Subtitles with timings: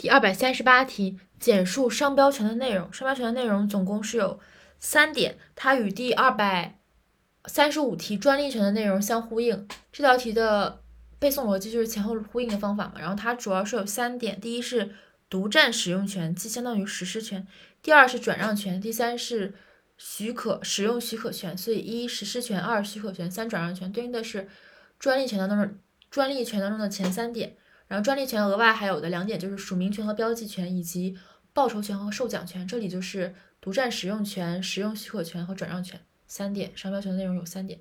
[0.00, 2.90] 第二百三十八题，简述商标权的内容。
[2.90, 4.40] 商标权的内容总共是有
[4.78, 6.78] 三点，它与第二百
[7.44, 9.68] 三十五题专利权的内容相呼应。
[9.92, 10.80] 这道题的
[11.18, 12.94] 背诵逻辑就是前后呼应的方法嘛。
[12.98, 14.88] 然后它主要是有三点：第一是
[15.28, 17.42] 独占使用权，即相当于实施权；
[17.82, 19.52] 第二是转让权；第三是
[19.98, 21.54] 许可使用许可权。
[21.58, 24.48] 所以一实施权，二许可权，三转让权对应的是
[24.98, 25.74] 专利权当中
[26.10, 27.54] 专利权当中的前三点。
[27.90, 31.18] 然后专利权额外还有的两点就是署名权和标记权，以及
[31.52, 32.64] 报酬权和授奖权。
[32.66, 36.70] 这里就是独占使用权、使用许可权和转让权三点。
[36.74, 37.78] 商标权的内容有三点。